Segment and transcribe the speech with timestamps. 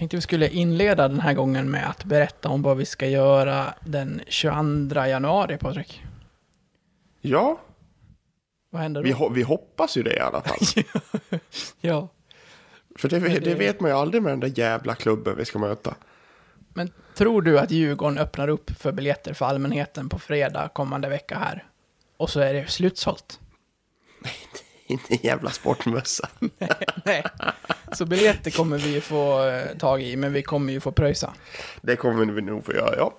[0.00, 3.74] Tänkte vi skulle inleda den här gången med att berätta om vad vi ska göra
[3.84, 6.02] den 22 januari, Patrik.
[7.20, 7.60] Ja,
[8.70, 9.04] Vad händer då?
[9.08, 10.58] vi, ho- vi hoppas ju det i alla fall.
[11.80, 12.08] ja,
[12.98, 13.38] För det, det...
[13.38, 15.94] det- vet man ju aldrig med den där jävla klubben vi ska möta.
[16.74, 21.38] men tror du att Djurgården öppnar upp för biljetter för allmänheten på fredag kommande vecka
[21.38, 21.64] här?
[22.16, 23.40] Och så är det slutsålt?
[24.86, 26.28] Inte en jävla sportmössa.
[27.04, 27.24] Nej,
[27.92, 31.34] så biljetter kommer vi få eh, tag i, men vi kommer ju få pröjsa.
[31.80, 33.14] Det kommer vi nog få göra, ja.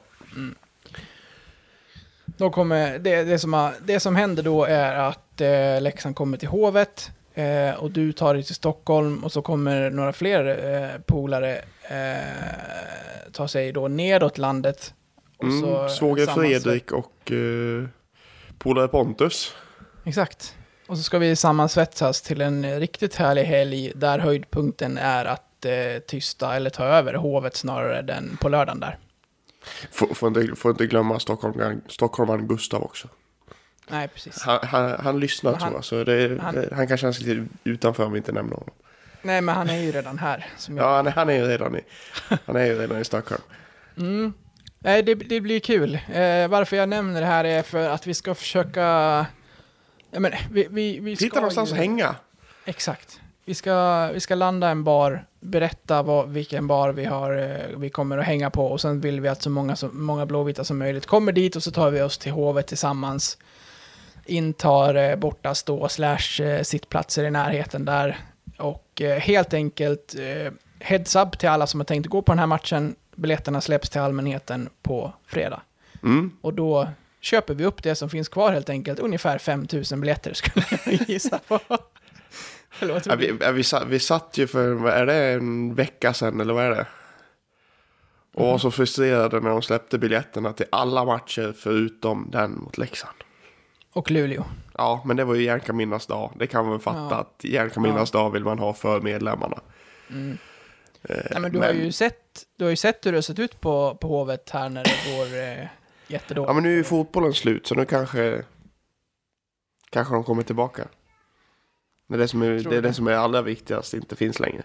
[2.26, 6.38] Då kommer, det, det, som har, det som händer då är att eh, Leksand kommer
[6.38, 11.02] till Hovet eh, och du tar dig till Stockholm och så kommer några fler eh,
[11.06, 14.94] polare eh, ta sig då nedåt landet.
[15.38, 17.88] Och Mm, svåger Fredrik och uh,
[18.58, 19.56] polare Pontus.
[20.04, 20.56] Exakt.
[20.92, 26.00] Och så ska vi sammansvetsas till en riktigt härlig helg där höjdpunkten är att eh,
[26.08, 28.98] tysta eller ta över Hovet snarare den på lördagen där.
[29.92, 33.08] Får, får, inte, får inte glömma Stockholm, stockholmaren Gustav också.
[33.88, 34.42] Nej, precis.
[34.42, 38.06] Han, han, han lyssnar han- tror jag, så det, han- han, kan kännas lite utanför
[38.06, 38.74] om vi inte nämner honom.
[39.22, 40.46] Nej, men han är ju redan här.
[40.70, 41.82] Ja, han, är- han är ju redan i,
[42.46, 43.42] han är ju redan i Stockholm.
[43.98, 44.34] Mm.
[44.80, 45.94] Nej, det, det blir kul.
[45.96, 49.26] Eh, varför jag nämner det här är för att vi ska försöka...
[50.12, 51.74] Ja, men, vi, vi, vi ska Hitta någonstans ju...
[51.74, 52.16] att hänga.
[52.66, 53.20] Exakt.
[53.46, 57.90] Vi ska, vi ska landa en bar, berätta vad, vilken bar vi, har, eh, vi
[57.90, 60.78] kommer att hänga på och sen vill vi att så många, så många blåvita som
[60.78, 63.38] möjligt kommer dit och så tar vi oss till hovet tillsammans.
[64.26, 68.18] Intar eh, borta stå slash eh, sittplatser i närheten där.
[68.58, 72.40] Och eh, helt enkelt eh, heads up till alla som har tänkt gå på den
[72.40, 72.96] här matchen.
[73.16, 75.62] Biljetterna släpps till allmänheten på fredag.
[76.04, 76.32] Mm.
[76.42, 76.88] Och då
[77.22, 79.00] köper vi upp det som finns kvar helt enkelt.
[79.00, 81.60] Ungefär 5000 biljetter skulle jag gissa på.
[83.06, 86.42] Ja, vi, ja, vi, satt, vi satt ju för, vad är det, en vecka sedan
[86.42, 86.86] eller vad är det?
[88.34, 93.16] Och var så frustrerade när de släppte biljetterna till alla matcher förutom den mot Leksand.
[93.94, 94.46] Och Luleå.
[94.78, 96.32] Ja, men det var ju Järnkaminnas dag.
[96.40, 97.16] Det kan man väl fatta Ja.
[97.16, 99.60] att Järnkaminnas dag vill man ha för medlemmarna.
[100.10, 100.38] Mm.
[101.04, 103.40] Eh, Nej, men du, Har ju sett, du har ju sett hur det har sett
[103.40, 105.68] ut på, på Hovet här när det går eh,
[106.12, 106.50] jättedåligt.
[106.50, 108.44] Ja, men nu är ju fotbollen slut så nu kanske,
[109.90, 110.88] kanske de kommer tillbaka.
[112.08, 112.94] Det är det som är, det, är det.
[112.94, 114.64] som är allra viktigast, inte finns längre.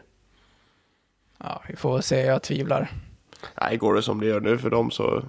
[1.38, 2.90] Ja, vi får se, jag tvivlar.
[3.60, 5.24] Nej, går det som det gör nu för dem så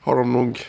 [0.00, 0.60] har de nog...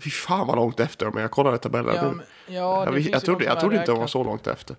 [0.00, 1.20] Fy fan vad långt efter dem är.
[1.20, 2.08] Jag kollade tabellen Ja, nu.
[2.08, 4.76] men, ja, jag, jag trodde, de jag trodde inte de var så långt efter.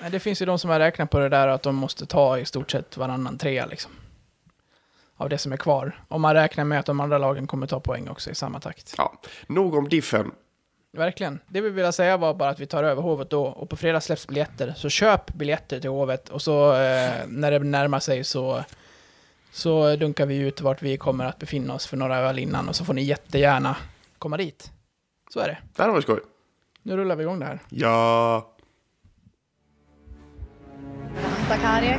[0.00, 2.38] Nej, det finns ju de som har räknat på det där att de måste ta
[2.38, 3.92] i stort sett varannan trea liksom.
[5.20, 6.04] Av det som är kvar.
[6.08, 8.94] Om man räknar med att de andra lagen kommer ta poäng också i samma takt.
[8.98, 10.30] Ja, nog om diffen.
[10.92, 11.40] Verkligen.
[11.48, 14.00] Det vi ville säga var bara att vi tar över Hovet då och på fredag
[14.00, 14.74] släpps biljetter.
[14.76, 18.64] Så köp biljetter till Hovet och så eh, när det närmar sig så,
[19.52, 22.76] så dunkar vi ut vart vi kommer att befinna oss för några öl innan och
[22.76, 23.76] så får ni jättegärna
[24.18, 24.70] komma dit.
[25.30, 25.58] Så är det.
[25.76, 26.20] Det här var skoj.
[26.82, 27.60] Nu rullar vi igång det här.
[27.68, 28.54] Ja,
[31.48, 31.98] Bakari.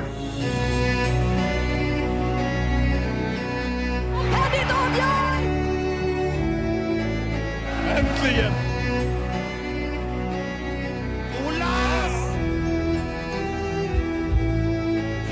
[8.19, 8.51] Äntligen!
[11.47, 12.35] Olas!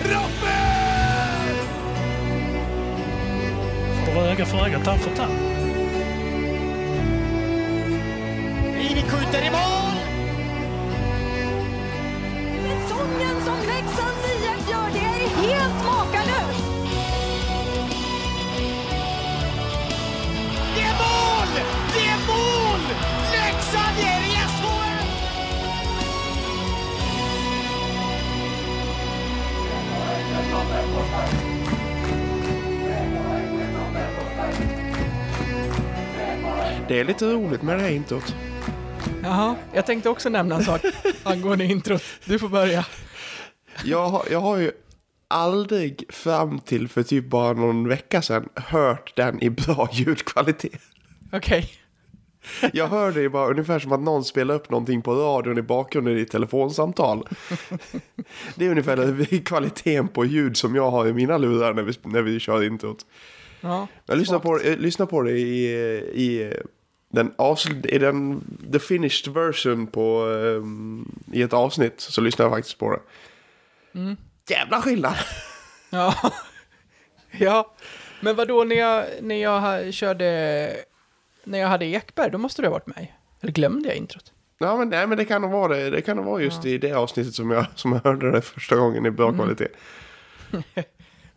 [0.04, 1.56] Rappel!
[4.06, 5.34] Får öga för öga, tand för tand.
[8.80, 9.77] Ini skjuter i mål!
[36.88, 38.36] Det är lite roligt med det här introt.
[39.24, 40.82] Jaha, jag tänkte också nämna en sak
[41.24, 42.04] angående introt.
[42.26, 42.86] Du får börja.
[43.86, 44.72] Jag, har- jag har ju
[45.28, 50.82] aldrig fram till för typ bara någon vecka sedan hört den i bra ljudkvalitet.
[51.34, 51.70] Okej.
[52.74, 56.18] Jag hör det bara ungefär som att någon spelar upp någonting på radion i bakgrunden
[56.18, 57.28] i ett telefonsamtal.
[58.56, 62.22] Det är ungefär kvaliteten på ljud som jag har i mina lurar när vi, när
[62.22, 62.98] vi kör introt.
[63.62, 63.88] Ja.
[64.06, 65.66] Jag lyssnar på, jag lyssnar på det i,
[66.14, 66.54] i
[67.18, 67.34] den,
[67.84, 72.92] i den the finished version på, ehm, i ett avsnitt så lyssnar jag faktiskt på
[72.92, 73.00] det.
[74.50, 75.16] Jävla skillnad!
[75.90, 76.16] Ja.
[77.32, 77.76] ja.
[78.22, 80.70] Men vadå, när jag, när jag körde...
[81.44, 83.08] När jag hade Ekberg, då måste du ha varit med.
[83.42, 84.34] Eller glömde jag introt?
[84.58, 85.90] Ja men, nej, men det kan nog vara det.
[85.90, 88.76] Det kan nog vara just i det avsnittet som jag, som jag hörde det första
[88.76, 89.68] gången i bra kvalitet.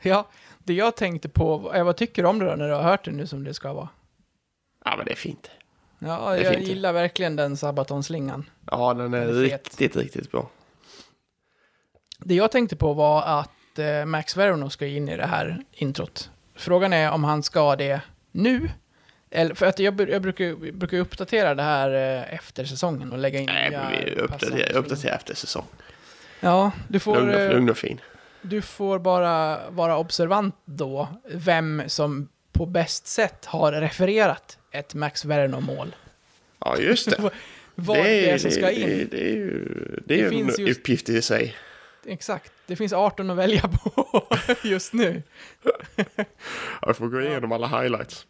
[0.03, 0.29] Ja,
[0.59, 3.11] det jag tänkte på, vad tycker du om det då när du har hört det
[3.11, 3.89] nu som det ska vara?
[4.85, 5.51] Ja, men det är fint.
[6.03, 6.69] Ja, jag fint.
[6.69, 8.51] gillar verkligen den Sabaton-slingan.
[8.71, 10.51] Ja, den är, Den är riktigt, riktigt bra.
[12.19, 16.31] Det jag tänkte på var att eh, Max Verno ska in i det här introt.
[16.55, 18.01] Frågan är om han ska det
[18.33, 18.71] nu.
[19.31, 23.41] Eller, för att jag, jag brukar, brukar uppdatera det här eh, efter säsongen och lägga
[23.41, 25.65] in Nej, men vi uppdaterar, uppdaterar efter säsong.
[26.41, 28.01] Ja, du får, Lugn och, eh, lugn och fin.
[28.43, 32.29] du får bara vara observant då, vem som
[32.61, 35.97] på bäst sätt har refererat ett Max Verno-mål.
[36.59, 37.31] Ja, just det.
[37.75, 38.89] Vad det är som ska in.
[38.89, 39.65] Det, det är ju,
[40.07, 41.57] det Det är en just- uppgift i sig.
[42.07, 44.27] Exakt, det finns 18 att välja på
[44.63, 45.23] just nu.
[46.83, 48.27] Jag får gå igenom alla highlights.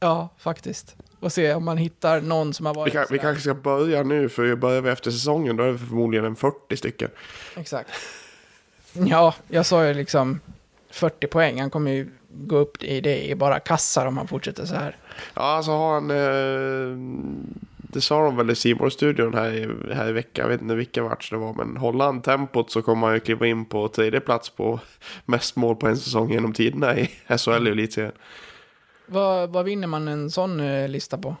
[0.00, 0.96] Ja, faktiskt.
[1.20, 4.02] Och se om man hittar någon som har Vi, varit kan, vi kanske ska börja
[4.02, 7.10] nu, för börjar vi efter säsongen då är det förmodligen en 40 stycken.
[7.56, 7.90] Exakt.
[8.92, 10.40] Ja, jag sa ju liksom
[10.90, 11.60] 40 poäng.
[11.60, 14.96] Han kommer ju gå upp i det i bara kassar om han fortsätter så här.
[15.34, 16.10] Ja, alltså har han...
[16.10, 16.96] Eh,
[17.92, 20.42] det sa de väl i simor studion här, i- här i veckan.
[20.42, 21.54] Jag vet inte vilken match det var.
[21.54, 24.80] Men håller han tempot så kommer han ju kliva in på tredje plats på
[25.24, 27.06] mest mål på en säsong genom tiderna i
[27.38, 28.12] SHL och Elitserien.
[29.06, 31.36] Vad, vad vinner man en sån eh, lista på?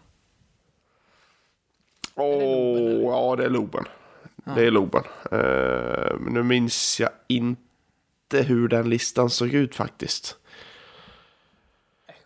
[2.14, 3.84] Åh, ja det är Loben.
[4.56, 5.02] Det är Loben.
[6.20, 7.62] Men nu minns jag inte
[8.38, 10.36] hur den listan såg ut faktiskt.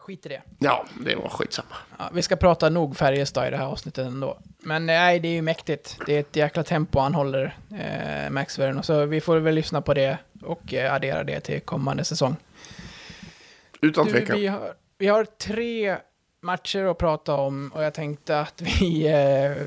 [0.05, 0.43] Skit i det.
[0.59, 1.77] Ja, det var skitsamma.
[1.99, 4.39] Ja, vi ska prata nog Färjestad i det här avsnittet ändå.
[4.59, 5.99] Men nej, det är ju mäktigt.
[6.07, 8.83] Det är ett jäkla tempo han håller, eh, Max Verno.
[8.83, 12.37] Så vi får väl lyssna på det och eh, addera det till kommande säsong.
[13.81, 14.39] Utan tvekan.
[14.39, 15.97] vi, har, vi har tre
[16.41, 19.67] matcher att prata om och jag tänkte att vi eh,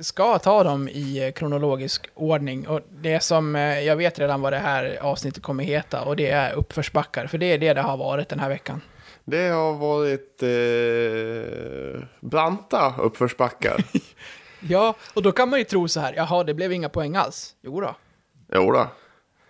[0.00, 2.68] ska ta dem i eh, kronologisk ordning.
[2.68, 6.30] Och det som, eh, jag vet redan vad det här avsnittet kommer heta och det
[6.30, 7.26] är uppförsbackar.
[7.26, 8.80] För det är det det har varit den här veckan.
[9.24, 13.84] Det har varit eh, branta uppförsbackar.
[14.68, 17.54] Ja, och då kan man ju tro så här, jaha, det blev inga poäng alls.
[17.62, 17.94] Jo då,
[18.52, 18.86] jo då.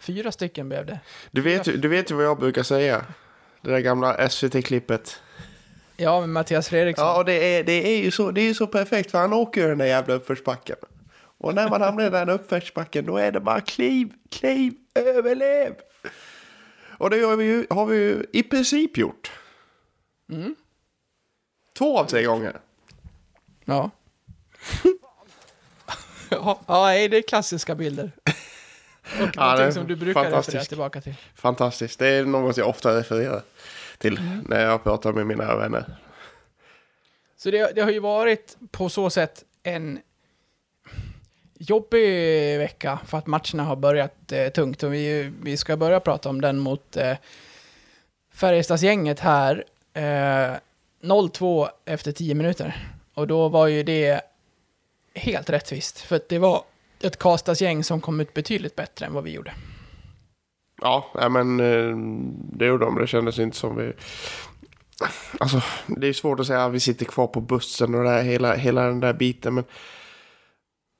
[0.01, 1.01] fyra stycken blev det.
[1.31, 3.05] Du vet, du vet ju vad jag brukar säga.
[3.61, 5.21] Det där gamla SVT-klippet.
[5.97, 7.07] Ja, med Mattias Fredriksson.
[7.07, 9.61] Ja, och det är, det är ju så, det är så perfekt för han åker
[9.61, 10.77] ju den där jävla uppförsbacken.
[11.39, 15.75] Och när man hamnar i den uppförsbacken då är det bara kliv, kliv, överlev.
[16.99, 19.31] Och det har vi ju, har vi ju i princip gjort.
[21.79, 22.61] Två av tre gånger.
[23.65, 23.91] Ja.
[26.67, 28.13] ja, det är klassiska bilder.
[28.23, 31.15] Och Ja, någonting som du brukar referera tillbaka till.
[31.35, 31.99] Fantastiskt.
[31.99, 33.43] Det är något jag ofta refererar
[34.03, 35.85] till när jag pratar med mina vänner.
[37.37, 39.99] Så det, det har ju varit på så sätt en
[41.59, 44.83] jobbig vecka för att matcherna har börjat eh, tungt.
[44.83, 47.17] Och vi, vi ska börja prata om den mot eh,
[48.35, 49.65] Färjestadsgänget här.
[49.95, 50.57] Eh,
[51.03, 52.77] 0-2 efter 10 minuter.
[53.15, 54.21] Och då var ju det
[55.15, 56.01] helt rättvist.
[56.01, 56.65] För att det var
[57.01, 59.53] ett Karlstadsgäng som kom ut betydligt bättre än vad vi gjorde.
[60.83, 61.97] Ja, men eh,
[62.59, 62.99] det gjorde de.
[62.99, 63.93] Det kändes inte som vi...
[65.41, 68.23] Alltså, det är svårt att säga att vi sitter kvar på bussen och det här,
[68.23, 69.55] hela, hela den där biten.
[69.55, 69.65] Men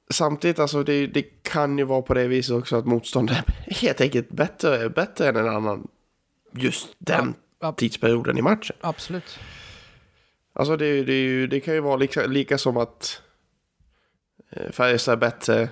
[0.09, 4.01] samtidigt, alltså, det, det kan ju vara på det viset också att motståndet är helt
[4.01, 5.87] enkelt bättre, bättre än en annan
[6.51, 8.75] just den Ja, tidsperioden i matchen.
[8.81, 9.39] Absolut.
[10.53, 13.21] Alltså det, det, det kan ju vara lika, lika som att
[14.51, 15.69] eh, Färjestad är bättre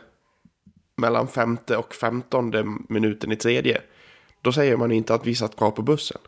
[0.95, 3.81] mellan femte och femtonde minuten i tredje.
[4.41, 6.21] Då säger man inte att vi satt kvar på bussen.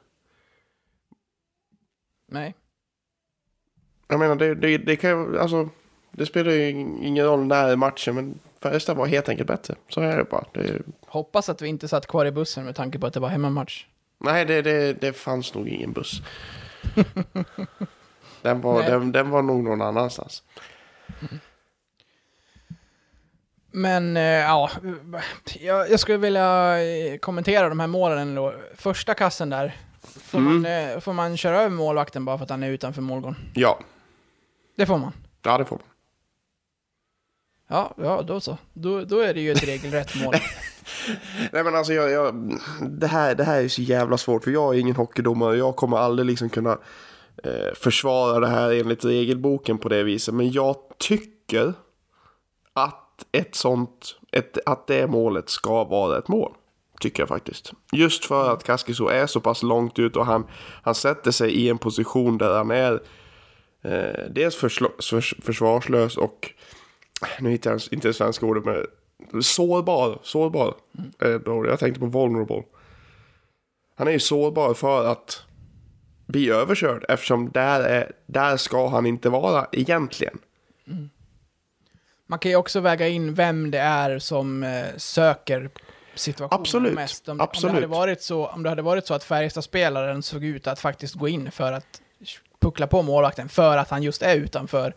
[2.28, 2.56] Nej.
[4.08, 5.70] Jag menar, det, det, det kan ju, alltså,
[6.12, 9.76] det spelar ju ingen roll när matchen, men Färjestad var helt enkelt bättre.
[9.90, 10.46] Så är det bara.
[10.54, 13.30] Det, Hoppas att vi inte satt kvar i bussen med tanke på att det var
[13.30, 13.86] hemmamatch.
[14.18, 16.22] nej, det, det, det fanns nog ingen buss.
[18.42, 20.44] den, var, den, den var nog någon annanstans.
[23.76, 24.70] Men eh, ja,
[25.60, 28.54] jag, jag skulle vilja eh, kommentera de här målen då.
[28.76, 30.62] Första kassen där, får, Mm.
[30.62, 33.36] man, eh, får man köra över målvakten bara för att han är utanför målgården?
[33.54, 33.80] Ja,
[34.78, 35.12] Det får man.
[35.44, 35.86] ja det får man.
[37.68, 38.58] Ja, ja då så.
[38.74, 40.36] Då, då är det ju ett regelrätt mål.
[41.52, 44.76] Nej men alltså jag, jag, det, här, det här är så jävla svårt för jag
[44.76, 45.58] är ingen hockeydomare.
[45.58, 46.78] Jag kommer aldrig liksom kunna
[47.44, 50.34] eh, försvara det här enligt regelboken på det viset.
[50.34, 51.74] Men jag tycker
[52.74, 56.54] att ett sånt, ett, att det målet ska vara ett mål.
[57.00, 57.74] Tycker jag faktiskt.
[57.92, 60.48] Just för att Kaskiso är så pass långt ut och han,
[60.84, 63.02] han sätter sig i en position där han är
[63.82, 64.56] eh, dels
[65.44, 66.54] försvarslös och
[67.40, 70.76] nu hittar jag inte det svenska ordet men sårbar, sårbar.
[71.20, 72.64] Eh, då, Jag tänkte på vulnerable.
[73.96, 75.42] Han är ju sårbar för att
[76.26, 80.38] bli överkörd eftersom där, är, där ska han inte vara egentligen.
[82.34, 85.70] Man kan ju också väga in vem det är som eh, söker
[86.16, 87.30] situationen Absolut, mest.
[87.30, 87.70] Om, absolut.
[87.70, 90.80] Om, det hade varit så, om det hade varit så att Färjestad-spelaren såg ut att
[90.80, 92.02] faktiskt gå in för att
[92.60, 94.94] puckla på målvakten för att han just är utanför,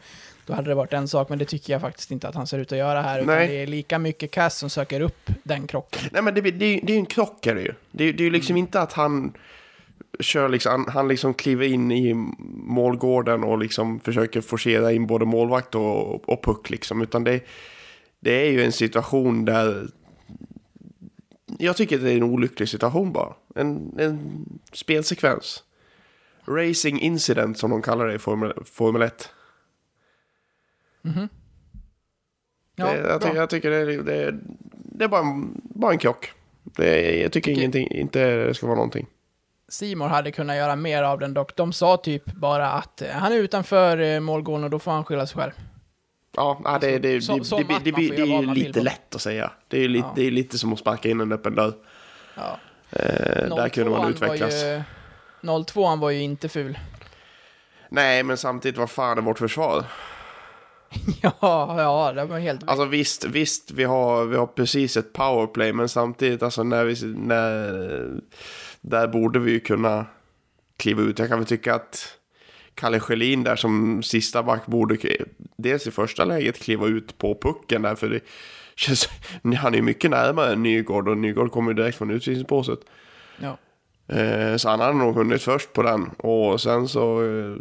[0.47, 2.59] då hade det varit en sak, men det tycker jag faktiskt inte att han ser
[2.59, 3.21] ut att göra här.
[3.21, 3.49] Utan Nej.
[3.49, 6.03] det är lika mycket Cass som söker upp den krocken.
[6.13, 7.75] Nej men det, det, det är ju en krock är det ju.
[7.91, 9.33] Det, det är ju liksom inte att han
[10.21, 12.15] kör liksom, han, han liksom kliver in i
[12.65, 17.03] målgården och liksom försöker forcera in både målvakt och, och puck liksom.
[17.03, 17.41] Utan det,
[18.21, 19.89] det är ju en situation där
[21.59, 23.35] jag tycker det är en olycklig situation bara.
[23.55, 25.63] En, en spelsekvens.
[26.49, 29.31] Racing incident som de kallar det i Formel, Formel 1.
[32.77, 34.39] Ja, det, jag, tycker, jag tycker det, är- det, är-
[34.73, 36.33] det är bara en, bara en krock.
[36.63, 39.07] Det, jag tycker Tycker- ingenting, inte det ska vara någonting.
[39.69, 41.57] Simon hade kunnat göra mer av den dock.
[41.57, 45.05] De sa typ bara att eh, han är utanför eh, målgården och då får han
[45.05, 45.53] skylla sig själv.
[46.37, 49.15] Ja, ja, det, det, det, det, som det, det, det, det är ju lite lätt
[49.15, 49.51] att säga.
[49.69, 50.13] Det är ju lite, Ja.
[50.17, 51.73] det är lite som att sparka in en öppen dörr.
[52.35, 52.59] Ja.
[52.91, 54.63] Eh, där kunde man 02:an utvecklas.
[55.43, 56.79] Var ju, 02 var ju inte ful.
[57.89, 59.85] Nej, men samtidigt, vad fan är vårt försvar?
[61.23, 62.69] ja, ja, det var helt...
[62.69, 67.07] Alltså visst, visst vi, har, vi har precis ett powerplay, men samtidigt, alltså när vi,
[67.07, 68.21] när,
[68.81, 70.07] där borde vi ju kunna
[70.77, 71.19] kliva ut.
[71.19, 72.19] Jag kan väl tycka att
[72.75, 74.97] Kalle Schelin där som sista back borde
[75.57, 78.21] dels i första läget kliva ut på pucken där, för det
[78.77, 79.09] känns,
[79.59, 82.81] han är ju mycket närmare Nygård och Nygård kommer ju direkt från utvisningsbåset.
[83.39, 83.59] ja.
[84.09, 86.09] Eh, så han hade nog hunnit först på den.
[86.09, 87.57] Och sen så eh,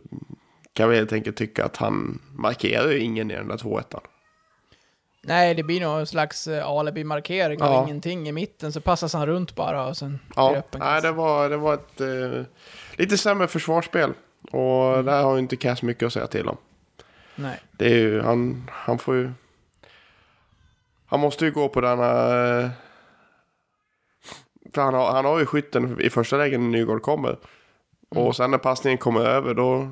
[0.75, 3.93] kan vi helt enkelt tycka att han markerar ju ingen i den där 2 1
[5.27, 7.83] Nej, det blir nog en slags eh, alibi-markering Ja.
[7.83, 11.57] ingenting i mitten, så passas han runt bara och sen Ja, nej, det var, det
[11.57, 12.43] var ett eh,
[12.97, 14.13] lite sämre försvarsspel.
[14.51, 15.05] Och Mm.
[15.05, 16.57] där har ju inte Cass mycket att säga till om.
[17.35, 17.59] Nej.
[17.71, 19.31] Det är ju, han, han får ju...
[21.05, 22.05] Han måste ju gå på denna...
[22.59, 22.69] eh,
[24.73, 27.29] För han har, han har ju skytten i första lägen när Nygård kommer.
[27.29, 28.23] Mm.
[28.27, 29.89] Och sen när passningen kommer över då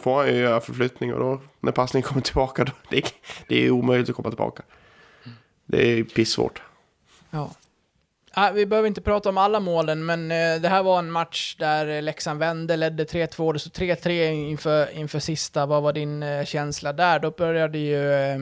[0.00, 1.14] får han ju göra förflyttning.
[1.14, 3.10] Och då när passningen kommer tillbaka då, det, är-
[3.48, 4.62] det är omöjligt att komma tillbaka.
[5.66, 6.62] Det är pissvårt.
[7.30, 7.50] Ja.
[8.36, 11.56] Ah, vi behöver inte prata om alla målen, men eh, det här var en match
[11.58, 15.66] där Leksand vände, ledde 3-2, det stod 3-3 inför, inför sista.
[15.66, 17.18] Vad var din eh, känsla där?
[17.18, 18.34] Då började ju eh,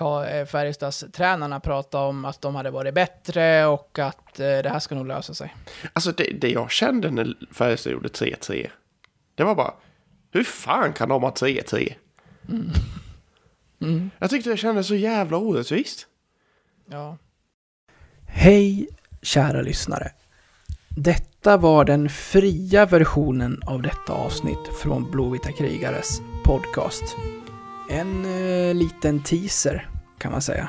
[0.00, 4.78] eh, Färjestads tränarna prata om att de hade varit bättre och att eh, det här
[4.78, 5.54] ska nog lösa sig.
[5.92, 8.70] Alltså det, det jag kände när Färjestad gjorde 3-3.
[9.34, 9.74] Det var bara,
[10.34, 11.94] hur fan kan de ha 3-3?
[14.18, 16.06] Jag tyckte det kändes så jävla orättvist.
[16.90, 17.18] Ja.
[18.26, 18.88] Hej
[19.22, 20.12] kära lyssnare.
[20.96, 27.16] Detta var den fria versionen av detta avsnitt från Blåvita krigares podcast.
[27.90, 29.88] En eh, liten teaser
[30.18, 30.68] kan man säga.